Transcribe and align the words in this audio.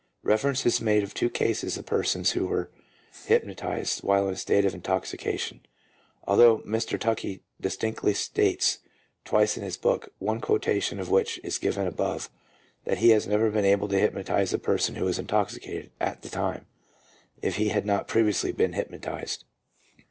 Reference 0.23 0.65
is 0.65 0.81
made 0.81 1.07
to 1.07 1.13
two 1.13 1.29
cases 1.29 1.77
of 1.77 1.85
persons 1.85 2.31
who 2.31 2.47
were 2.47 2.71
hypnotized 3.27 4.01
while 4.01 4.27
in 4.27 4.33
a 4.33 4.35
state 4.35 4.65
of 4.65 4.73
intoxication, 4.73 5.61
although 6.25 6.57
Mr. 6.61 6.99
Tuckey 6.99 7.41
distinctly 7.61 8.15
states 8.15 8.79
twice 9.25 9.57
in 9.57 9.63
his 9.63 9.77
book, 9.77 10.11
one 10.17 10.41
quotation 10.41 10.99
of 10.99 11.11
which 11.11 11.39
is 11.43 11.59
given 11.59 11.85
above, 11.85 12.31
that 12.83 12.97
he 12.97 13.09
has 13.09 13.27
never 13.27 13.51
been 13.51 13.63
able 13.63 13.87
to 13.89 13.97
hyp 13.99 14.13
notize 14.15 14.51
a 14.51 14.57
person 14.57 14.95
who 14.95 15.05
was 15.05 15.19
intoxicated 15.19 15.91
at 16.01 16.23
the 16.23 16.29
time, 16.29 16.65
if 17.43 17.57
he 17.57 17.69
had 17.69 17.85
not 17.85 18.07
previously 18.07 18.51
been 18.51 18.73
hypnotized. 18.73 19.45